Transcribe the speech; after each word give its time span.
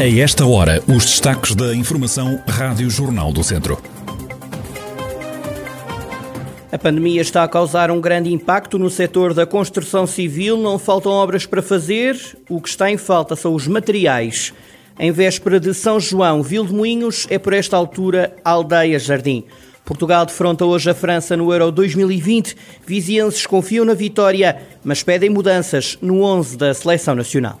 A 0.00 0.06
esta 0.06 0.46
hora, 0.46 0.80
os 0.86 1.04
destaques 1.04 1.56
da 1.56 1.74
Informação 1.74 2.40
Rádio 2.46 2.88
Jornal 2.88 3.32
do 3.32 3.42
Centro. 3.42 3.82
A 6.70 6.78
pandemia 6.78 7.20
está 7.20 7.42
a 7.42 7.48
causar 7.48 7.90
um 7.90 8.00
grande 8.00 8.32
impacto 8.32 8.78
no 8.78 8.88
setor 8.90 9.34
da 9.34 9.44
construção 9.44 10.06
civil. 10.06 10.56
Não 10.56 10.78
faltam 10.78 11.10
obras 11.10 11.46
para 11.46 11.60
fazer. 11.60 12.16
O 12.48 12.60
que 12.60 12.68
está 12.68 12.88
em 12.88 12.96
falta 12.96 13.34
são 13.34 13.52
os 13.52 13.66
materiais. 13.66 14.54
Em 15.00 15.10
véspera 15.10 15.58
de 15.58 15.74
São 15.74 15.98
João, 15.98 16.44
Moinhos 16.70 17.26
é 17.28 17.36
por 17.36 17.52
esta 17.52 17.76
altura 17.76 18.36
Aldeia 18.44 19.00
Jardim. 19.00 19.46
Portugal 19.84 20.24
defronta 20.24 20.64
hoje 20.64 20.88
a 20.88 20.94
França 20.94 21.36
no 21.36 21.52
Euro 21.52 21.72
2020. 21.72 22.54
Vizienses 22.86 23.44
confiam 23.46 23.84
na 23.84 23.94
vitória, 23.94 24.62
mas 24.84 25.02
pedem 25.02 25.28
mudanças 25.28 25.98
no 26.00 26.22
11 26.22 26.56
da 26.56 26.72
seleção 26.72 27.16
nacional. 27.16 27.60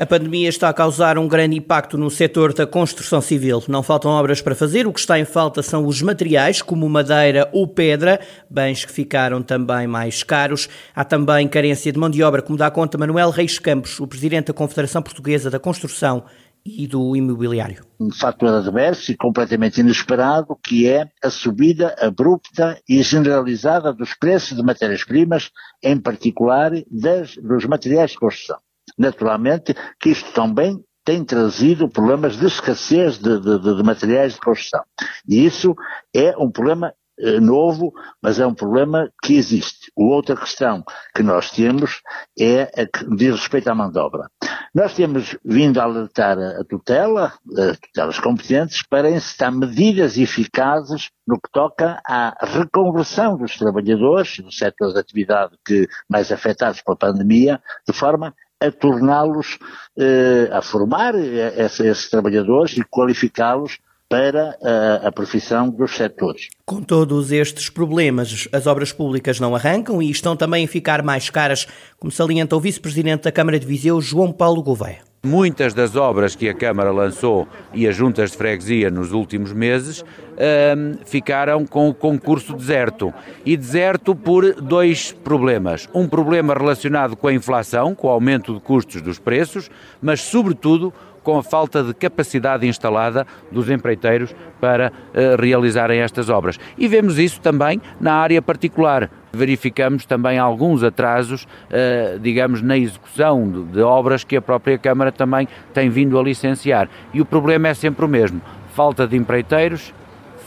A 0.00 0.06
pandemia 0.06 0.48
está 0.48 0.70
a 0.70 0.72
causar 0.72 1.18
um 1.18 1.28
grande 1.28 1.58
impacto 1.58 1.98
no 1.98 2.08
setor 2.08 2.54
da 2.54 2.66
construção 2.66 3.20
civil. 3.20 3.62
Não 3.68 3.82
faltam 3.82 4.10
obras 4.10 4.40
para 4.40 4.54
fazer, 4.54 4.86
o 4.86 4.94
que 4.94 4.98
está 4.98 5.18
em 5.18 5.26
falta 5.26 5.62
são 5.62 5.84
os 5.84 6.00
materiais, 6.00 6.62
como 6.62 6.88
madeira 6.88 7.50
ou 7.52 7.68
pedra, 7.68 8.18
bens 8.48 8.82
que 8.82 8.90
ficaram 8.90 9.42
também 9.42 9.86
mais 9.86 10.22
caros. 10.22 10.70
Há 10.96 11.04
também 11.04 11.46
carência 11.46 11.92
de 11.92 11.98
mão 11.98 12.08
de 12.08 12.22
obra, 12.22 12.40
como 12.40 12.56
dá 12.56 12.70
conta 12.70 12.96
Manuel 12.96 13.28
Reis 13.28 13.58
Campos, 13.58 14.00
o 14.00 14.06
presidente 14.06 14.46
da 14.46 14.54
Confederação 14.54 15.02
Portuguesa 15.02 15.50
da 15.50 15.58
Construção 15.58 16.24
e 16.64 16.86
do 16.86 17.14
imobiliário. 17.14 17.84
Um 18.00 18.10
fator 18.10 18.54
adverso 18.54 19.12
e 19.12 19.16
completamente 19.18 19.82
inesperado, 19.82 20.56
que 20.64 20.88
é 20.88 21.10
a 21.22 21.28
subida 21.28 21.94
abrupta 22.00 22.80
e 22.88 23.02
generalizada 23.02 23.92
dos 23.92 24.14
preços 24.14 24.56
de 24.56 24.62
matérias-primas, 24.62 25.50
em 25.82 26.00
particular 26.00 26.72
das, 26.90 27.36
dos 27.36 27.66
materiais 27.66 28.12
de 28.12 28.18
construção. 28.18 28.56
Naturalmente 29.00 29.74
que 29.98 30.10
isto 30.10 30.30
também 30.32 30.78
tem 31.06 31.24
trazido 31.24 31.88
problemas 31.88 32.36
de 32.36 32.44
escassez 32.44 33.16
de, 33.16 33.40
de, 33.40 33.76
de, 33.76 33.82
materiais 33.82 34.34
de 34.34 34.40
construção. 34.40 34.84
E 35.26 35.42
isso 35.42 35.74
é 36.14 36.36
um 36.36 36.50
problema 36.50 36.92
eh, 37.18 37.40
novo, 37.40 37.94
mas 38.22 38.38
é 38.38 38.46
um 38.46 38.52
problema 38.52 39.10
que 39.22 39.36
existe. 39.36 39.90
Outra 39.96 40.36
questão 40.36 40.84
que 41.14 41.22
nós 41.22 41.50
temos 41.50 42.02
é 42.38 42.62
a 42.62 42.86
que 42.86 43.16
diz 43.16 43.36
respeito 43.36 43.68
à 43.68 43.74
mão 43.74 43.90
de 43.90 43.98
obra. 43.98 44.30
Nós 44.74 44.94
temos 44.94 45.34
vindo 45.42 45.80
a 45.80 45.84
alertar 45.84 46.38
a 46.38 46.62
tutela, 46.62 47.32
as 47.56 47.78
tutelas 47.78 48.20
competentes, 48.20 48.82
para 48.86 49.10
encetar 49.10 49.50
medidas 49.50 50.18
eficazes 50.18 51.08
no 51.26 51.40
que 51.40 51.50
toca 51.50 51.98
à 52.06 52.36
reconversão 52.42 53.38
dos 53.38 53.56
trabalhadores, 53.56 54.38
dos 54.40 54.58
setores 54.58 54.92
de 54.92 55.00
atividade 55.00 55.56
que 55.66 55.88
mais 56.06 56.30
afetados 56.30 56.82
pela 56.82 56.98
pandemia, 56.98 57.62
de 57.88 57.94
forma 57.94 58.34
a 58.60 58.70
torná-los, 58.70 59.58
eh, 59.98 60.48
a 60.52 60.60
formar 60.60 61.14
eh, 61.14 61.54
esses 61.64 62.10
trabalhadores 62.10 62.76
e 62.76 62.84
qualificá-los 62.84 63.78
para 64.08 64.58
a, 64.60 65.08
a 65.08 65.12
profissão 65.12 65.70
dos 65.70 65.96
setores. 65.96 66.48
Com 66.66 66.82
todos 66.82 67.30
estes 67.30 67.70
problemas, 67.70 68.48
as 68.52 68.66
obras 68.66 68.92
públicas 68.92 69.38
não 69.38 69.54
arrancam 69.54 70.02
e 70.02 70.10
estão 70.10 70.36
também 70.36 70.64
a 70.64 70.68
ficar 70.68 71.00
mais 71.00 71.30
caras, 71.30 71.66
como 71.96 72.10
salienta 72.10 72.56
o 72.56 72.60
vice-presidente 72.60 73.22
da 73.22 73.32
Câmara 73.32 73.58
de 73.58 73.66
Viseu, 73.66 74.00
João 74.00 74.32
Paulo 74.32 74.62
Gouveia. 74.62 75.09
Muitas 75.22 75.74
das 75.74 75.96
obras 75.96 76.34
que 76.34 76.48
a 76.48 76.54
Câmara 76.54 76.90
lançou 76.90 77.46
e 77.74 77.86
as 77.86 77.94
juntas 77.94 78.30
de 78.30 78.38
freguesia 78.38 78.90
nos 78.90 79.12
últimos 79.12 79.52
meses 79.52 80.02
um, 80.02 81.04
ficaram 81.04 81.66
com 81.66 81.90
o 81.90 81.94
concurso 81.94 82.54
deserto. 82.54 83.12
E 83.44 83.54
deserto 83.54 84.14
por 84.14 84.54
dois 84.54 85.12
problemas. 85.12 85.86
Um 85.92 86.08
problema 86.08 86.54
relacionado 86.54 87.16
com 87.16 87.28
a 87.28 87.34
inflação, 87.34 87.94
com 87.94 88.06
o 88.06 88.10
aumento 88.10 88.54
de 88.54 88.60
custos 88.60 89.02
dos 89.02 89.18
preços, 89.18 89.70
mas, 90.00 90.22
sobretudo, 90.22 90.90
com 91.22 91.38
a 91.38 91.42
falta 91.42 91.82
de 91.82 91.94
capacidade 91.94 92.66
instalada 92.66 93.26
dos 93.50 93.70
empreiteiros 93.70 94.34
para 94.60 94.90
uh, 94.90 95.40
realizarem 95.40 96.00
estas 96.00 96.28
obras. 96.28 96.58
E 96.76 96.88
vemos 96.88 97.18
isso 97.18 97.40
também 97.40 97.80
na 98.00 98.14
área 98.14 98.40
particular. 98.40 99.10
Verificamos 99.32 100.04
também 100.04 100.38
alguns 100.38 100.82
atrasos, 100.82 101.44
uh, 101.44 102.18
digamos, 102.18 102.62
na 102.62 102.76
execução 102.76 103.48
de, 103.48 103.64
de 103.64 103.80
obras 103.80 104.24
que 104.24 104.36
a 104.36 104.42
própria 104.42 104.78
Câmara 104.78 105.12
também 105.12 105.46
tem 105.72 105.88
vindo 105.88 106.18
a 106.18 106.22
licenciar. 106.22 106.88
E 107.12 107.20
o 107.20 107.24
problema 107.24 107.68
é 107.68 107.74
sempre 107.74 108.04
o 108.04 108.08
mesmo: 108.08 108.40
falta 108.74 109.06
de 109.06 109.16
empreiteiros, 109.16 109.94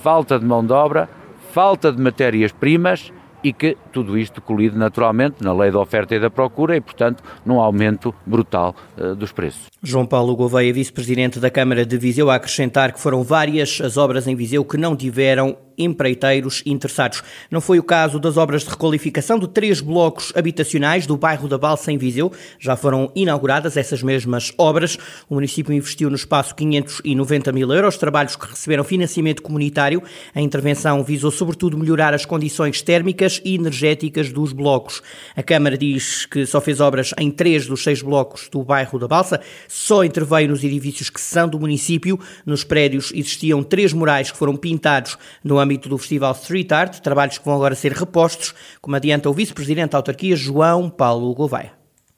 falta 0.01 0.37
de 0.37 0.45
mão 0.45 0.65
de 0.65 0.73
obra, 0.73 1.07
falta 1.51 1.91
de 1.91 2.01
matérias-primas 2.01 3.13
e 3.43 3.51
que 3.51 3.77
tudo 3.91 4.17
isto 4.17 4.41
colide 4.41 4.77
naturalmente 4.77 5.43
na 5.43 5.53
lei 5.53 5.69
da 5.69 5.79
oferta 5.79 6.15
e 6.15 6.19
da 6.19 6.29
procura 6.29 6.75
e, 6.75 6.81
portanto, 6.81 7.21
num 7.45 7.59
aumento 7.59 8.15
brutal 8.25 8.73
uh, 8.97 9.13
dos 9.15 9.31
preços. 9.31 9.72
João 9.85 10.05
Paulo 10.05 10.33
Gouveia, 10.33 10.71
vice-presidente 10.71 11.41
da 11.41 11.49
Câmara 11.49 11.85
de 11.85 11.97
Viseu, 11.97 12.29
a 12.29 12.35
acrescentar 12.35 12.93
que 12.93 13.01
foram 13.01 13.21
várias 13.21 13.81
as 13.81 13.97
obras 13.97 14.25
em 14.27 14.33
Viseu 14.33 14.63
que 14.63 14.77
não 14.77 14.95
tiveram 14.95 15.57
empreiteiros 15.77 16.61
interessados. 16.65 17.23
Não 17.49 17.61
foi 17.61 17.79
o 17.79 17.83
caso 17.83 18.19
das 18.19 18.37
obras 18.37 18.63
de 18.63 18.69
requalificação 18.69 19.39
de 19.39 19.47
três 19.47 19.81
blocos 19.81 20.31
habitacionais 20.35 21.05
do 21.05 21.17
bairro 21.17 21.47
da 21.47 21.57
Balsa 21.57 21.91
em 21.91 21.97
Viseu. 21.97 22.31
Já 22.59 22.75
foram 22.75 23.11
inauguradas 23.15 23.77
essas 23.77 24.03
mesmas 24.03 24.53
obras. 24.57 24.97
O 25.29 25.35
município 25.35 25.73
investiu 25.73 26.09
no 26.09 26.15
espaço 26.15 26.55
590 26.55 27.51
mil 27.51 27.71
euros, 27.71 27.97
trabalhos 27.97 28.35
que 28.35 28.47
receberam 28.47 28.83
financiamento 28.83 29.41
comunitário. 29.41 30.01
A 30.33 30.41
intervenção 30.41 31.03
visou 31.03 31.31
sobretudo 31.31 31.77
melhorar 31.77 32.13
as 32.13 32.25
condições 32.25 32.81
térmicas 32.81 33.41
e 33.43 33.55
energéticas 33.55 34.31
dos 34.31 34.53
blocos. 34.53 35.01
A 35.35 35.43
Câmara 35.43 35.77
diz 35.77 36.25
que 36.25 36.45
só 36.45 36.61
fez 36.61 36.79
obras 36.79 37.13
em 37.17 37.31
três 37.31 37.67
dos 37.67 37.83
seis 37.83 38.01
blocos 38.01 38.47
do 38.49 38.63
bairro 38.63 38.99
da 38.99 39.07
Balsa, 39.07 39.41
só 39.73 40.03
interveio 40.03 40.49
nos 40.49 40.63
edifícios 40.63 41.09
que 41.09 41.19
são 41.19 41.49
do 41.49 41.59
município. 41.59 42.19
Nos 42.45 42.63
prédios 42.63 43.11
existiam 43.11 43.63
três 43.63 43.91
murais 43.91 44.29
que 44.29 44.37
foram 44.37 44.55
pintados 44.55 45.17
no 45.43 45.57
âmbito 45.57 45.89
do 45.89 45.97
Festival 45.97 46.31
Street 46.33 46.71
Art, 46.71 46.99
trabalhos 46.99 47.39
que 47.39 47.45
vão 47.45 47.55
agora 47.55 47.73
ser 47.73 47.91
repostos, 47.91 48.53
como 48.79 48.95
adianta 48.95 49.27
o 49.27 49.33
vice-presidente 49.33 49.89
da 49.89 49.97
autarquia, 49.97 50.35
João 50.35 50.91
Paulo 50.91 51.33
Gouveia. 51.33 51.71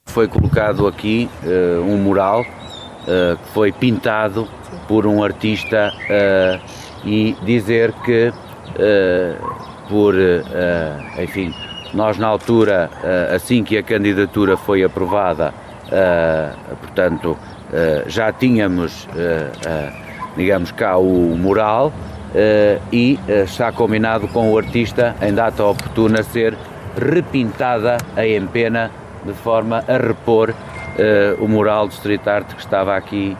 Foi 0.04 0.28
colocado 0.28 0.86
aqui 0.86 1.30
uh, 1.44 1.80
um 1.80 1.96
mural 1.96 2.42
uh, 2.42 3.38
que 3.38 3.48
foi 3.54 3.72
pintado 3.72 4.46
por 4.86 5.06
um 5.06 5.24
artista 5.24 5.90
uh, 5.94 7.08
e 7.08 7.34
dizer 7.42 7.90
que 8.04 8.30
por, 9.88 10.14
enfim, 11.18 11.50
nós 11.94 12.18
na 12.18 12.26
altura, 12.26 12.90
assim 13.34 13.64
que 13.64 13.78
a 13.78 13.82
candidatura 13.82 14.54
foi 14.54 14.84
aprovada, 14.84 15.54
portanto, 16.80 17.36
já 18.06 18.32
tínhamos, 18.32 19.08
digamos 20.36 20.70
cá 20.72 20.96
o 20.96 21.36
mural, 21.36 21.92
e 22.92 23.18
está 23.28 23.72
combinado 23.72 24.28
com 24.28 24.50
o 24.52 24.58
artista, 24.58 25.14
em 25.22 25.32
data 25.32 25.64
oportuna, 25.64 26.22
ser 26.22 26.56
repintada 26.96 27.96
a 28.16 28.26
empena 28.26 28.90
de 29.24 29.32
forma 29.32 29.84
a 29.86 29.96
repor 29.96 30.54
o 31.38 31.48
mural 31.48 31.88
de 31.88 31.94
street 31.94 32.26
art 32.26 32.54
que 32.54 32.60
estava 32.60 32.96
aqui 32.96 33.36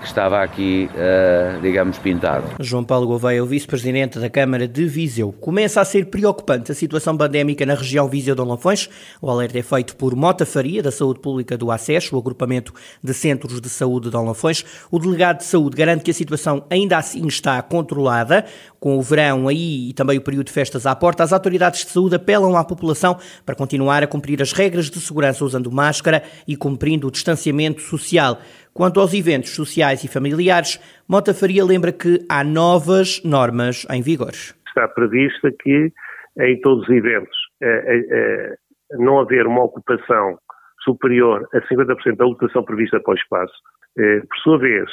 que 0.00 0.06
estava 0.06 0.42
aqui, 0.42 0.88
uh, 0.94 1.60
digamos, 1.60 1.98
pintado. 1.98 2.46
João 2.60 2.84
Paulo 2.84 3.06
Gouveia, 3.06 3.42
o 3.42 3.46
vice-presidente 3.46 4.18
da 4.18 4.28
Câmara 4.28 4.68
de 4.68 4.86
Viseu. 4.86 5.32
Começa 5.32 5.80
a 5.80 5.84
ser 5.84 6.06
preocupante 6.06 6.72
a 6.72 6.74
situação 6.74 7.16
pandémica 7.16 7.64
na 7.66 7.74
região 7.74 8.08
Viseu-Dom 8.08 8.44
Lafões. 8.44 8.88
O 9.20 9.30
alerta 9.30 9.58
é 9.58 9.62
feito 9.62 9.96
por 9.96 10.14
Mota 10.14 10.46
Faria, 10.46 10.82
da 10.82 10.90
Saúde 10.90 11.20
Pública 11.20 11.56
do 11.56 11.70
Acesso, 11.70 12.16
o 12.16 12.18
agrupamento 12.18 12.72
de 13.02 13.14
centros 13.14 13.60
de 13.60 13.68
saúde 13.68 14.10
de 14.10 14.16
Lafões. 14.16 14.64
O 14.90 14.98
delegado 14.98 15.38
de 15.38 15.44
saúde 15.44 15.76
garante 15.76 16.04
que 16.04 16.10
a 16.10 16.14
situação 16.14 16.64
ainda 16.70 16.98
assim 16.98 17.26
está 17.26 17.60
controlada. 17.62 18.44
Com 18.78 18.96
o 18.96 19.02
verão 19.02 19.46
aí 19.46 19.90
e 19.90 19.92
também 19.92 20.16
o 20.16 20.22
período 20.22 20.46
de 20.46 20.52
festas 20.52 20.86
à 20.86 20.96
porta, 20.96 21.22
as 21.22 21.34
autoridades 21.34 21.84
de 21.84 21.90
saúde 21.90 22.14
apelam 22.14 22.56
à 22.56 22.64
população 22.64 23.18
para 23.44 23.54
continuar 23.54 24.02
a 24.02 24.06
cumprir 24.06 24.40
as 24.40 24.52
regras 24.52 24.88
de 24.88 24.98
segurança 25.00 25.44
usando 25.44 25.70
máscara 25.70 26.22
e 26.48 26.56
cumprindo 26.56 27.06
o 27.06 27.10
distanciamento 27.10 27.82
social. 27.82 28.38
Quanto 28.80 28.98
aos 28.98 29.12
eventos 29.12 29.54
sociais 29.54 30.02
e 30.04 30.08
familiares, 30.08 30.80
Mota 31.06 31.34
Faria 31.34 31.62
lembra 31.62 31.92
que 31.92 32.24
há 32.30 32.42
novas 32.42 33.22
normas 33.22 33.86
em 33.90 34.00
vigor. 34.00 34.32
Está 34.32 34.88
prevista 34.88 35.50
que 35.60 35.92
em 36.40 36.60
todos 36.62 36.84
os 36.84 36.88
eventos 36.88 37.36
eh, 37.60 37.66
eh, 37.68 38.06
eh, 38.10 38.56
não 38.92 39.20
haver 39.20 39.46
uma 39.46 39.64
ocupação 39.64 40.38
superior 40.82 41.46
a 41.52 41.60
50% 41.60 42.16
da 42.16 42.24
lotação 42.24 42.64
prevista 42.64 42.98
para 43.00 43.12
o 43.12 43.16
espaço. 43.16 43.52
por 43.94 44.38
sua 44.38 44.58
vez, 44.58 44.88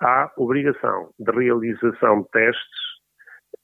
há 0.00 0.32
obrigação 0.38 1.10
de 1.18 1.30
realização 1.30 2.22
de 2.22 2.30
testes 2.30 2.80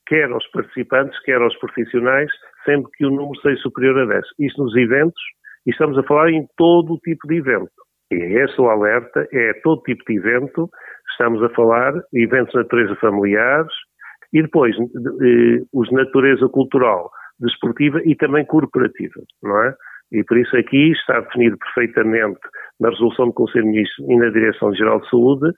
quer 0.06 0.30
aos 0.30 0.46
participantes, 0.50 1.18
quer 1.20 1.40
aos 1.40 1.56
profissionais, 1.56 2.30
sempre 2.66 2.92
que 2.92 3.06
o 3.06 3.10
número 3.10 3.40
seja 3.40 3.62
superior 3.62 4.00
a 4.00 4.04
10. 4.04 4.22
Isto 4.38 4.64
nos 4.64 4.76
eventos, 4.76 5.22
e 5.64 5.70
estamos 5.70 5.96
a 5.96 6.02
falar 6.02 6.28
em 6.28 6.46
todo 6.58 6.92
o 6.92 6.98
tipo 6.98 7.26
de 7.26 7.36
evento. 7.36 7.72
É 8.12 8.44
esse 8.44 8.60
o 8.60 8.68
alerta, 8.68 9.26
é 9.32 9.52
todo 9.62 9.82
tipo 9.82 10.04
de 10.06 10.18
evento, 10.18 10.68
estamos 11.12 11.42
a 11.42 11.48
falar 11.50 11.94
eventos 12.12 12.52
de 12.52 12.58
natureza 12.58 12.94
familiares 12.96 13.72
e 14.32 14.42
depois 14.42 14.74
de, 14.76 15.18
de, 15.18 15.64
os 15.72 15.88
de 15.88 15.94
natureza 15.94 16.48
cultural, 16.48 17.10
desportiva 17.40 18.00
e 18.04 18.14
também 18.14 18.44
corporativa, 18.44 19.20
não 19.42 19.62
é? 19.64 19.74
E 20.12 20.22
por 20.24 20.36
isso 20.36 20.54
aqui 20.56 20.92
está 20.92 21.20
definido 21.20 21.56
perfeitamente 21.58 22.40
na 22.78 22.90
resolução 22.90 23.26
do 23.26 23.32
Conselho 23.32 23.64
de 23.64 23.70
Ministros 23.70 24.08
e 24.10 24.16
na 24.16 24.28
Direção-Geral 24.28 25.00
de 25.00 25.08
Saúde 25.08 25.52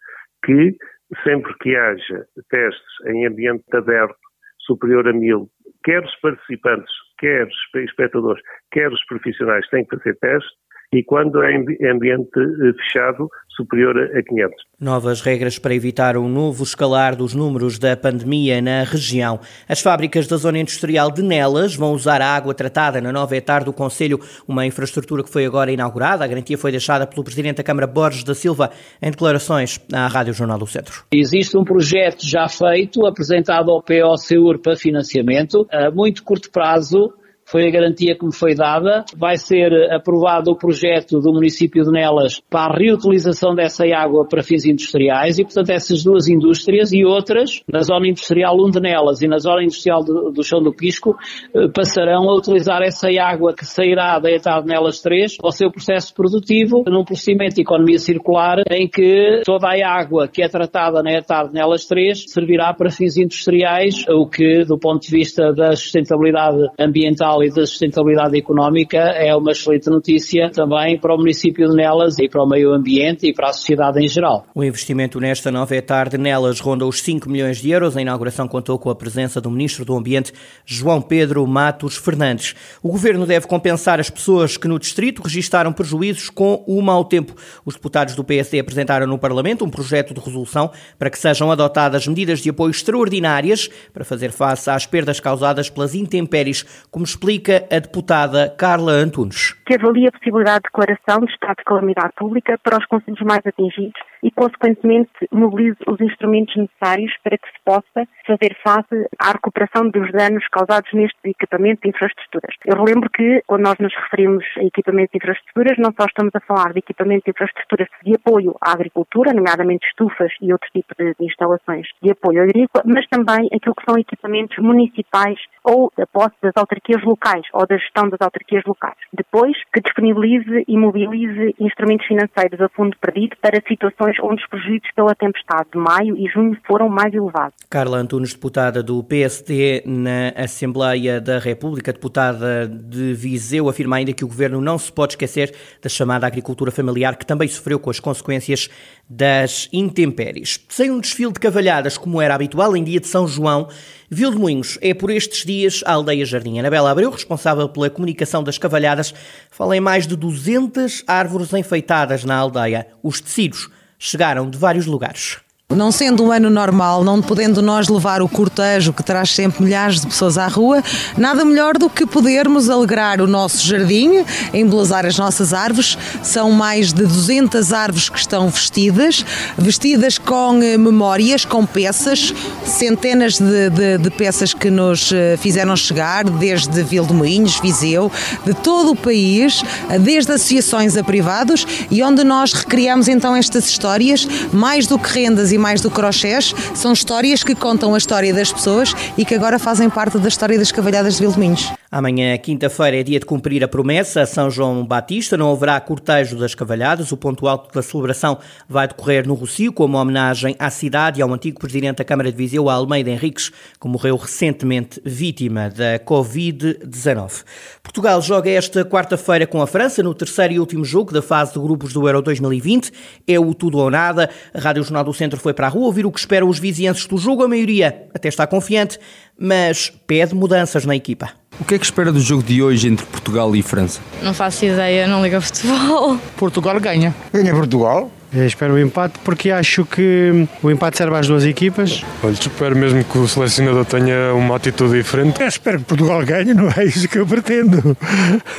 que 0.44 0.76
sempre 1.24 1.52
que 1.58 1.74
haja 1.74 2.24
testes 2.50 3.06
em 3.06 3.26
ambiente 3.26 3.64
aberto 3.72 4.16
superior 4.60 5.06
a 5.08 5.12
mil, 5.12 5.48
quer 5.84 6.02
os 6.02 6.14
participantes, 6.20 6.92
quer 7.18 7.46
os 7.46 7.82
espectadores, 7.82 8.42
quer 8.70 8.90
os 8.90 9.04
profissionais 9.06 9.68
têm 9.68 9.84
que 9.84 9.96
fazer 9.96 10.16
teste, 10.18 10.50
e 10.94 11.02
quando 11.02 11.42
é 11.42 11.52
em 11.52 11.90
ambiente 11.90 12.38
eh, 12.38 12.72
fechado, 12.78 13.28
superior 13.48 13.96
a 13.96 14.22
500. 14.22 14.56
Novas 14.80 15.20
regras 15.20 15.58
para 15.58 15.74
evitar 15.74 16.16
um 16.16 16.28
novo 16.28 16.62
escalar 16.62 17.16
dos 17.16 17.34
números 17.34 17.78
da 17.78 17.96
pandemia 17.96 18.60
na 18.60 18.84
região. 18.84 19.40
As 19.68 19.80
fábricas 19.80 20.26
da 20.26 20.36
zona 20.36 20.58
industrial 20.58 21.10
de 21.10 21.22
Nelas 21.22 21.74
vão 21.74 21.92
usar 21.92 22.20
a 22.20 22.34
água 22.34 22.54
tratada 22.54 23.00
na 23.00 23.12
nova 23.12 23.36
etar 23.36 23.64
do 23.64 23.72
Conselho, 23.72 24.20
uma 24.46 24.66
infraestrutura 24.66 25.22
que 25.22 25.30
foi 25.30 25.44
agora 25.44 25.70
inaugurada. 25.70 26.24
A 26.24 26.28
garantia 26.28 26.58
foi 26.58 26.70
deixada 26.70 27.06
pelo 27.06 27.24
Presidente 27.24 27.56
da 27.56 27.62
Câmara, 27.62 27.86
Borges 27.86 28.24
da 28.24 28.34
Silva, 28.34 28.70
em 29.00 29.10
declarações 29.10 29.80
à 29.92 30.06
Rádio 30.06 30.32
Jornal 30.32 30.58
do 30.58 30.66
Centro. 30.66 31.04
Existe 31.12 31.56
um 31.56 31.64
projeto 31.64 32.26
já 32.26 32.48
feito, 32.48 33.06
apresentado 33.06 33.70
ao 33.70 33.82
PO 33.82 34.58
para 34.62 34.76
financiamento, 34.76 35.66
a 35.70 35.90
muito 35.90 36.22
curto 36.22 36.50
prazo, 36.50 37.12
foi 37.46 37.68
a 37.68 37.70
garantia 37.70 38.16
que 38.16 38.24
me 38.24 38.34
foi 38.34 38.54
dada. 38.54 39.04
Vai 39.16 39.36
ser 39.36 39.72
aprovado 39.92 40.50
o 40.50 40.56
projeto 40.56 41.20
do 41.20 41.32
município 41.32 41.84
de 41.84 41.90
Nelas 41.90 42.40
para 42.50 42.72
a 42.72 42.76
reutilização 42.76 43.54
dessa 43.54 43.84
água 43.94 44.26
para 44.28 44.42
fins 44.42 44.64
industriais 44.64 45.38
e, 45.38 45.44
portanto, 45.44 45.70
essas 45.70 46.02
duas 46.02 46.28
indústrias 46.28 46.92
e 46.92 47.04
outras, 47.04 47.62
na 47.70 47.80
zona 47.80 48.08
industrial 48.08 48.56
1 48.56 48.70
de 48.70 48.80
Nelas 48.80 49.22
e 49.22 49.28
na 49.28 49.38
zona 49.38 49.62
industrial 49.62 50.02
do, 50.02 50.42
Chão 50.42 50.62
do 50.62 50.72
Pisco, 50.72 51.16
eh, 51.54 51.68
passarão 51.68 52.28
a 52.28 52.36
utilizar 52.36 52.82
essa 52.82 53.08
água 53.20 53.54
que 53.54 53.64
sairá 53.64 54.18
da 54.18 54.30
etapa 54.30 54.66
Nelas 54.66 55.00
3 55.00 55.38
ao 55.42 55.52
seu 55.52 55.70
processo 55.70 56.14
produtivo, 56.14 56.84
num 56.86 57.04
procedimento 57.04 57.54
de 57.54 57.62
economia 57.62 57.98
circular 57.98 58.62
em 58.70 58.88
que 58.88 59.42
toda 59.44 59.68
a 59.68 59.88
água 59.88 60.28
que 60.28 60.42
é 60.42 60.48
tratada 60.48 61.02
na 61.02 61.12
etapa 61.12 61.50
Nelas 61.52 61.86
3 61.86 62.24
servirá 62.28 62.72
para 62.74 62.90
fins 62.90 63.16
industriais, 63.16 64.04
o 64.08 64.26
que, 64.26 64.64
do 64.64 64.78
ponto 64.78 65.02
de 65.02 65.10
vista 65.10 65.52
da 65.52 65.74
sustentabilidade 65.76 66.68
ambiental 66.78 67.33
e 67.42 67.48
da 67.48 67.66
sustentabilidade 67.66 68.38
económica 68.38 68.98
é 68.98 69.34
uma 69.34 69.52
excelente 69.52 69.90
notícia 69.90 70.50
também 70.50 70.98
para 70.98 71.14
o 71.14 71.18
município 71.18 71.68
de 71.68 71.74
Nelas 71.74 72.18
e 72.18 72.28
para 72.28 72.42
o 72.42 72.48
meio 72.48 72.72
ambiente 72.72 73.26
e 73.26 73.34
para 73.34 73.48
a 73.48 73.52
sociedade 73.52 74.02
em 74.02 74.08
geral. 74.08 74.46
O 74.54 74.62
investimento 74.62 75.18
nesta 75.18 75.50
nova 75.50 75.74
etar 75.74 76.08
de 76.08 76.16
Nelas 76.16 76.60
ronda 76.60 76.86
os 76.86 77.00
5 77.00 77.28
milhões 77.28 77.58
de 77.58 77.70
euros. 77.70 77.96
A 77.96 78.02
inauguração 78.02 78.46
contou 78.46 78.78
com 78.78 78.90
a 78.90 78.94
presença 78.94 79.40
do 79.40 79.50
Ministro 79.50 79.84
do 79.84 79.96
Ambiente, 79.96 80.32
João 80.64 81.02
Pedro 81.02 81.46
Matos 81.46 81.96
Fernandes. 81.96 82.54
O 82.82 82.90
Governo 82.90 83.26
deve 83.26 83.46
compensar 83.46 83.98
as 83.98 84.08
pessoas 84.08 84.56
que 84.56 84.68
no 84.68 84.78
distrito 84.78 85.22
registaram 85.22 85.72
prejuízos 85.72 86.30
com 86.30 86.62
o 86.66 86.80
mau 86.80 87.04
tempo. 87.04 87.34
Os 87.64 87.74
deputados 87.74 88.14
do 88.14 88.22
PSD 88.22 88.60
apresentaram 88.60 89.06
no 89.06 89.18
Parlamento 89.18 89.64
um 89.64 89.70
projeto 89.70 90.14
de 90.14 90.20
resolução 90.20 90.70
para 90.98 91.10
que 91.10 91.18
sejam 91.18 91.50
adotadas 91.50 92.06
medidas 92.06 92.40
de 92.40 92.50
apoio 92.50 92.70
extraordinárias 92.70 93.68
para 93.92 94.04
fazer 94.04 94.30
face 94.30 94.70
às 94.70 94.86
perdas 94.86 95.18
causadas 95.18 95.68
pelas 95.68 95.94
intempéries, 95.94 96.64
como 96.90 97.04
explica 97.04 97.23
explica 97.24 97.64
a 97.70 97.78
deputada 97.78 98.54
Carla 98.58 98.92
Antunes. 98.92 99.54
Que 99.66 99.74
avalia 99.74 100.10
a 100.10 100.12
possibilidade 100.12 100.64
de 100.64 100.68
declaração 100.68 101.24
de 101.24 101.32
estado 101.32 101.56
de 101.56 101.64
calamidade 101.64 102.12
pública 102.16 102.58
para 102.62 102.78
os 102.78 102.84
conselhos 102.84 103.20
mais 103.22 103.40
atingidos 103.46 103.98
e, 104.24 104.30
consequentemente, 104.30 105.12
mobilize 105.30 105.76
os 105.86 106.00
instrumentos 106.00 106.56
necessários 106.56 107.12
para 107.22 107.36
que 107.36 107.46
se 107.46 107.60
possa 107.62 108.08
fazer 108.26 108.56
face 108.64 109.06
à 109.20 109.32
recuperação 109.32 109.90
dos 109.90 110.10
danos 110.12 110.48
causados 110.48 110.90
neste 110.94 111.18
equipamento 111.28 111.82
de 111.82 111.90
infraestruturas. 111.90 112.56
Eu 112.64 112.76
relembro 112.82 113.10
que, 113.10 113.42
quando 113.46 113.64
nós 113.64 113.78
nos 113.78 113.94
referimos 113.94 114.44
a 114.56 114.64
equipamento 114.64 115.12
de 115.12 115.18
infraestruturas, 115.18 115.76
não 115.76 115.92
só 115.92 116.06
estamos 116.06 116.34
a 116.34 116.40
falar 116.40 116.72
de 116.72 116.78
equipamento 116.78 117.24
de 117.26 117.30
infraestruturas 117.32 117.88
de 118.02 118.14
apoio 118.14 118.56
à 118.62 118.72
agricultura, 118.72 119.34
nomeadamente 119.34 119.86
estufas 119.88 120.32
e 120.40 120.52
outros 120.52 120.70
tipos 120.72 120.96
de 120.96 121.14
instalações 121.20 121.86
de 122.02 122.10
apoio 122.10 122.42
agrícola, 122.42 122.82
mas 122.86 123.06
também 123.08 123.48
aquilo 123.52 123.74
que 123.74 123.84
são 123.84 123.98
equipamentos 123.98 124.56
municipais 124.58 125.38
ou 125.62 125.92
da 125.96 126.06
posse 126.06 126.36
das 126.40 126.56
autarquias 126.56 127.02
locais 127.02 127.46
ou 127.52 127.66
da 127.66 127.76
gestão 127.76 128.08
das 128.08 128.20
autarquias 128.22 128.64
locais. 128.64 128.96
Depois, 129.12 129.56
que 129.72 129.80
disponibilize 129.80 130.64
e 130.66 130.78
mobilize 130.78 131.54
instrumentos 131.60 132.06
financeiros 132.06 132.60
a 132.60 132.68
fundo 132.70 132.96
perdido 132.98 133.36
para 133.40 133.62
situações 133.68 134.13
onde 134.22 134.42
os 134.42 134.48
prejuízos 134.48 134.88
pela 134.94 135.14
tempestade 135.14 135.68
de 135.72 135.78
maio 135.78 136.16
e 136.16 136.28
junho 136.28 136.56
foram 136.66 136.88
mais 136.88 137.12
elevados. 137.12 137.54
Carla 137.68 137.98
Antunes, 137.98 138.32
deputada 138.32 138.82
do 138.82 139.02
PSD 139.02 139.82
na 139.86 140.32
Assembleia 140.36 141.20
da 141.20 141.38
República, 141.38 141.92
deputada 141.92 142.66
de 142.68 143.14
Viseu, 143.14 143.68
afirma 143.68 143.96
ainda 143.96 144.12
que 144.12 144.24
o 144.24 144.28
governo 144.28 144.60
não 144.60 144.78
se 144.78 144.92
pode 144.92 145.12
esquecer 145.12 145.54
da 145.82 145.88
chamada 145.88 146.26
agricultura 146.26 146.70
familiar, 146.70 147.16
que 147.16 147.26
também 147.26 147.48
sofreu 147.48 147.78
com 147.78 147.90
as 147.90 148.00
consequências 148.00 148.68
das 149.08 149.68
intempéries. 149.72 150.64
Sem 150.68 150.90
um 150.90 151.00
desfile 151.00 151.32
de 151.32 151.40
cavalhadas 151.40 151.98
como 151.98 152.20
era 152.20 152.34
habitual 152.34 152.76
em 152.76 152.82
dia 152.82 153.00
de 153.00 153.06
São 153.06 153.26
João, 153.26 153.68
Vildemunhos 154.10 154.78
é 154.80 154.94
por 154.94 155.10
estes 155.10 155.44
dias 155.44 155.82
a 155.84 155.92
Aldeia 155.92 156.24
Jardim. 156.24 156.58
Anabela 156.58 156.90
Abreu, 156.90 157.10
responsável 157.10 157.68
pela 157.68 157.90
comunicação 157.90 158.44
das 158.44 158.58
cavalhadas, 158.58 159.14
fala 159.50 159.76
em 159.76 159.80
mais 159.80 160.06
de 160.06 160.16
200 160.16 161.04
árvores 161.06 161.52
enfeitadas 161.52 162.24
na 162.24 162.36
aldeia. 162.36 162.86
Os 163.02 163.20
tecidos 163.20 163.68
chegaram 163.98 164.48
de 164.48 164.58
vários 164.58 164.86
lugares. 164.86 165.38
Não 165.70 165.90
sendo 165.90 166.22
um 166.22 166.30
ano 166.30 166.50
normal, 166.50 167.02
não 167.02 167.22
podendo 167.22 167.62
nós 167.62 167.88
levar 167.88 168.20
o 168.20 168.28
cortejo 168.28 168.92
que 168.92 169.02
traz 169.02 169.30
sempre 169.30 169.64
milhares 169.64 170.02
de 170.02 170.06
pessoas 170.06 170.36
à 170.36 170.46
rua, 170.46 170.84
nada 171.16 171.42
melhor 171.42 171.78
do 171.78 171.88
que 171.88 172.04
podermos 172.04 172.68
alegrar 172.68 173.18
o 173.20 173.26
nosso 173.26 173.66
jardim, 173.66 174.24
embelezar 174.52 175.06
as 175.06 175.16
nossas 175.16 175.54
árvores. 175.54 175.96
São 176.22 176.50
mais 176.52 176.92
de 176.92 177.06
200 177.06 177.72
árvores 177.72 178.10
que 178.10 178.18
estão 178.18 178.50
vestidas, 178.50 179.24
vestidas 179.56 180.18
com 180.18 180.62
eh, 180.62 180.76
memórias, 180.76 181.46
com 181.46 181.64
peças, 181.64 182.34
centenas 182.66 183.38
de, 183.38 183.70
de, 183.70 183.98
de 183.98 184.10
peças 184.10 184.52
que 184.52 184.70
nos 184.70 185.12
eh, 185.12 185.38
fizeram 185.38 185.74
chegar, 185.74 186.24
desde 186.24 186.82
Vildemoinhos, 186.82 187.58
Viseu, 187.58 188.12
de 188.44 188.52
todo 188.52 188.92
o 188.92 188.96
país, 188.96 189.62
eh, 189.88 189.98
desde 189.98 190.30
associações 190.30 190.94
a 190.94 191.02
privados, 191.02 191.66
e 191.90 192.02
onde 192.02 192.22
nós 192.22 192.52
recriamos 192.52 193.08
então 193.08 193.34
estas 193.34 193.66
histórias, 193.66 194.28
mais 194.52 194.86
do 194.86 194.98
que 194.98 195.08
rendas 195.08 195.53
e 195.54 195.58
mais 195.58 195.80
do 195.80 195.90
crochês, 195.90 196.54
são 196.74 196.92
histórias 196.92 197.42
que 197.42 197.54
contam 197.54 197.94
a 197.94 197.98
história 197.98 198.34
das 198.34 198.52
pessoas 198.52 198.94
e 199.16 199.24
que 199.24 199.34
agora 199.34 199.58
fazem 199.58 199.88
parte 199.88 200.18
da 200.18 200.28
história 200.28 200.58
das 200.58 200.72
cavalhadas 200.72 201.14
de 201.14 201.20
Vildomínhos. 201.20 201.72
Amanhã, 201.94 202.36
quinta-feira, 202.38 202.98
é 202.98 203.02
dia 203.04 203.20
de 203.20 203.24
cumprir 203.24 203.62
a 203.62 203.68
promessa 203.68 204.22
a 204.22 204.26
São 204.26 204.50
João 204.50 204.84
Batista. 204.84 205.36
Não 205.36 205.52
haverá 205.52 205.80
cortejo 205.80 206.36
das 206.36 206.52
cavalhadas. 206.52 207.12
O 207.12 207.16
ponto 207.16 207.46
alto 207.46 207.72
da 207.72 207.82
celebração 207.82 208.36
vai 208.68 208.88
decorrer 208.88 209.28
no 209.28 209.34
Rocio, 209.34 209.72
como 209.72 209.96
homenagem 209.96 210.56
à 210.58 210.70
cidade 210.70 211.20
e 211.20 211.22
ao 211.22 211.32
antigo 211.32 211.60
presidente 211.60 211.98
da 211.98 212.04
Câmara 212.04 212.32
de 212.32 212.36
Viseu, 212.36 212.68
Almeida 212.68 213.10
Henriques, 213.10 213.52
que 213.80 213.86
morreu 213.86 214.16
recentemente 214.16 215.00
vítima 215.04 215.70
da 215.70 216.00
Covid-19. 216.00 217.44
Portugal 217.80 218.20
joga 218.20 218.50
esta 218.50 218.84
quarta-feira 218.84 219.46
com 219.46 219.62
a 219.62 219.66
França 219.68 220.02
no 220.02 220.12
terceiro 220.14 220.54
e 220.54 220.58
último 220.58 220.84
jogo 220.84 221.12
da 221.12 221.22
fase 221.22 221.52
de 221.52 221.60
grupos 221.60 221.92
do 221.92 222.08
Euro 222.08 222.20
2020. 222.22 222.90
É 223.24 223.38
o 223.38 223.54
tudo 223.54 223.78
ou 223.78 223.88
nada. 223.88 224.28
A 224.52 224.58
Rádio 224.58 224.82
Jornal 224.82 225.04
do 225.04 225.14
Centro 225.14 225.38
foi 225.44 225.52
para 225.52 225.66
a 225.66 225.70
rua 225.70 225.84
ouvir 225.84 226.06
o 226.06 226.10
que 226.10 226.18
esperam 226.18 226.48
os 226.48 226.58
vizinhenses 226.58 227.06
do 227.06 227.18
jogo. 227.18 227.44
A 227.44 227.48
maioria 227.48 228.06
até 228.14 228.28
está 228.28 228.46
confiante, 228.46 228.98
mas 229.38 229.92
pede 230.06 230.34
mudanças 230.34 230.86
na 230.86 230.96
equipa. 230.96 231.28
O 231.60 231.64
que 231.66 231.74
é 231.74 231.78
que 231.78 231.84
espera 231.84 232.10
do 232.10 232.18
jogo 232.18 232.42
de 232.42 232.62
hoje 232.62 232.88
entre 232.88 233.04
Portugal 233.04 233.54
e 233.54 233.62
França? 233.62 234.00
Não 234.22 234.32
faço 234.32 234.64
ideia, 234.64 235.06
não 235.06 235.22
ligo 235.22 235.36
a 235.36 235.42
futebol. 235.42 236.18
Portugal 236.34 236.80
ganha. 236.80 237.14
Ganha 237.30 237.54
Portugal. 237.54 238.10
Eu 238.32 238.46
espero 238.46 238.72
o 238.72 238.78
empate 238.78 239.18
porque 239.22 239.50
acho 239.50 239.84
que 239.84 240.48
o 240.62 240.70
empate 240.70 240.96
serve 240.96 241.14
às 241.14 241.28
duas 241.28 241.44
equipas. 241.44 242.02
Olha, 242.22 242.32
espero 242.32 242.74
mesmo 242.74 243.04
que 243.04 243.18
o 243.18 243.28
selecionador 243.28 243.84
tenha 243.84 244.32
uma 244.34 244.56
atitude 244.56 244.96
diferente. 244.96 245.42
Eu 245.42 245.48
espero 245.48 245.78
que 245.78 245.84
Portugal 245.84 246.24
ganhe, 246.24 246.54
não 246.54 246.70
é 246.74 246.84
isso 246.86 247.06
que 247.06 247.18
eu 247.18 247.26
pretendo. 247.26 247.94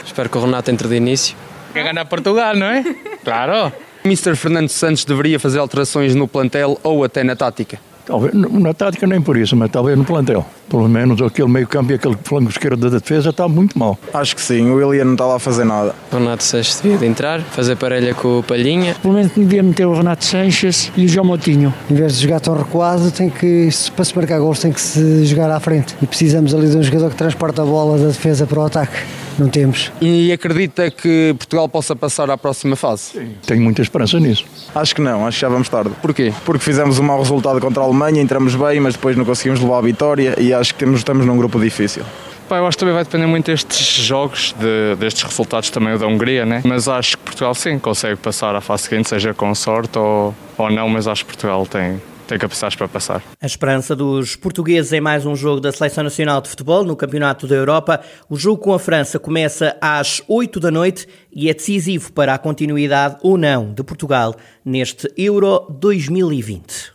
espero 0.06 0.30
que 0.30 0.38
o 0.38 0.42
Renato 0.42 0.70
entre 0.70 0.88
de 0.88 0.96
início. 0.96 1.36
Quer 1.74 1.84
ganhar 1.84 2.06
Portugal, 2.06 2.56
não 2.56 2.68
é? 2.68 2.84
Claro. 3.24 3.74
Mr. 4.06 4.36
Fernando 4.36 4.70
Santos 4.70 5.04
deveria 5.04 5.40
fazer 5.40 5.58
alterações 5.58 6.14
no 6.14 6.28
plantel 6.28 6.80
ou 6.84 7.04
até 7.04 7.24
na 7.24 7.36
tática? 7.36 7.80
Talvez 8.06 8.34
na 8.34 8.74
tática 8.74 9.08
nem 9.08 9.22
por 9.22 9.36
isso, 9.38 9.56
mas 9.56 9.72
talvez 9.72 9.98
no 9.98 10.06
plantel. 10.06 10.46
Pelo 10.70 10.88
menos 10.88 11.22
aquele 11.22 11.48
meio 11.48 11.68
campo 11.68 11.92
e 11.92 11.96
aquele 11.96 12.18
flanco 12.24 12.50
esquerdo 12.50 12.90
da 12.90 12.98
defesa 12.98 13.30
está 13.30 13.48
muito 13.48 13.78
mal. 13.78 13.98
Acho 14.14 14.36
que 14.36 14.42
sim, 14.42 14.70
o 14.70 14.76
William 14.76 15.06
não 15.06 15.14
está 15.14 15.26
lá 15.26 15.36
a 15.36 15.40
fazer 15.40 15.64
nada. 15.64 15.94
O 16.12 16.18
Renato 16.18 16.44
Sanches 16.44 16.80
devia 16.82 16.98
de 16.98 17.06
entrar, 17.06 17.42
fazer 17.42 17.76
parelha 17.76 18.14
com 18.14 18.40
o 18.40 18.44
Palhinha. 18.44 18.96
Pelo 19.02 19.14
menos 19.14 19.32
devia 19.36 19.64
meter 19.64 19.86
o 19.86 19.94
Renato 19.94 20.26
Sanches 20.26 20.92
e 20.96 21.06
o 21.06 21.08
João 21.08 21.26
Moutinho. 21.26 21.74
Em 21.90 21.96
vez 21.96 22.18
de 22.18 22.24
jogar 22.24 22.40
tão 22.40 22.56
recuado, 22.56 23.12
tem 23.12 23.30
que, 23.30 23.70
para 23.96 24.06
se 24.06 24.16
marcar 24.16 24.40
gols, 24.40 24.60
tem 24.60 24.72
que 24.72 24.82
se 24.82 25.26
jogar 25.26 25.50
à 25.52 25.60
frente. 25.60 25.96
E 26.02 26.08
precisamos 26.08 26.54
ali 26.54 26.70
de 26.70 26.78
um 26.78 26.84
jogador 26.84 27.10
que 27.10 27.16
transporta 27.16 27.62
a 27.62 27.66
bola 27.66 27.98
da 27.98 28.08
defesa 28.08 28.46
para 28.46 28.60
o 28.60 28.66
ataque. 28.66 28.98
Não 29.38 29.50
temos. 29.50 29.92
E 30.00 30.32
acredita 30.32 30.90
que 30.90 31.36
Portugal 31.38 31.68
possa 31.68 31.94
passar 31.94 32.30
à 32.30 32.38
próxima 32.38 32.76
fase? 32.78 33.04
Sim. 33.12 33.32
Tenho 33.46 33.62
muita 33.62 33.82
esperança 33.82 34.18
nisso. 34.18 34.46
Acho 34.74 34.96
que 34.96 35.02
não, 35.02 35.28
acho 35.28 35.38
que 35.38 35.42
já 35.42 35.50
vamos 35.50 35.68
tarde. 35.68 35.92
Porquê? 36.02 36.34
Porque 36.46 36.64
fizemos 36.64 37.00
um 37.00 37.04
mau 37.04 37.20
resultado 37.20 37.60
contra 37.60 37.84
a 37.84 37.86
Alemanha, 37.96 38.22
entramos 38.22 38.54
bem, 38.56 38.82
mas 38.82 38.96
depois 38.96 39.16
não 39.16 39.24
conseguimos 39.24 39.62
levar 39.62 39.78
a 39.78 39.82
vitória 39.82 40.36
e 40.38 40.54
acho 40.54 40.74
que 40.74 40.80
temos, 40.80 41.00
estamos 41.00 41.26
num 41.26 41.38
grupo 41.38 41.58
difícil. 41.58 42.04
Pá, 42.50 42.58
eu 42.58 42.68
acho 42.68 42.76
que 42.76 42.82
também 42.82 42.94
vai 42.94 43.06
depender 43.06 43.26
muito 43.26 43.46
destes 43.46 44.04
jogos, 44.04 44.54
de, 44.60 44.98
destes 45.00 45.24
resultados 45.24 45.70
também 45.70 45.98
da 45.98 46.06
Hungria, 46.06 46.46
né? 46.46 46.62
Mas 46.66 46.90
acho 46.90 47.18
que 47.18 47.24
Portugal 47.24 47.56
sim 47.56 47.80
consegue 47.80 48.18
passar 48.18 48.54
à 48.54 48.60
fase 48.60 48.84
seguinte, 48.84 49.08
seja 49.08 49.34
com 49.34 49.56
sorte 49.56 49.98
ou, 49.98 50.36
ou 50.58 50.70
não, 50.70 50.90
mas 50.90 51.08
acho 51.08 51.24
que 51.26 51.32
Portugal 51.32 51.66
tem, 51.66 52.02
tem 52.28 52.38
capacidades 52.38 52.76
para 52.76 52.90
passar. 52.90 53.24
A 53.42 53.46
esperança 53.46 53.96
dos 53.96 54.36
portugueses 54.36 54.92
em 54.92 55.00
mais 55.00 55.26
um 55.26 55.34
jogo 55.34 55.62
da 55.62 55.72
Seleção 55.72 56.04
Nacional 56.04 56.42
de 56.42 56.50
Futebol 56.50 56.84
no 56.84 56.98
Campeonato 56.98 57.48
da 57.48 57.56
Europa. 57.56 58.02
O 58.30 58.36
jogo 58.36 58.62
com 58.62 58.74
a 58.74 58.80
França 58.80 59.18
começa 59.18 59.76
às 59.80 60.22
8 60.28 60.60
da 60.60 60.70
noite 60.70 61.08
e 61.32 61.50
é 61.50 61.54
decisivo 61.54 62.12
para 62.12 62.34
a 62.34 62.38
continuidade 62.38 63.16
ou 63.24 63.38
não 63.38 63.74
de 63.74 63.84
Portugal 63.84 64.36
neste 64.66 65.10
Euro 65.18 65.66
2020. 65.70 66.95